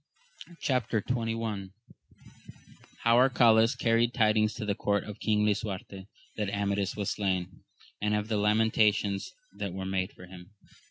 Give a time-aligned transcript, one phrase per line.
[0.61, 0.79] —How
[3.19, 7.61] Arcalaus carried tidings to the court of king Lisuarte that Amadis was slain,
[8.01, 10.55] and of the lamentations that were made for him.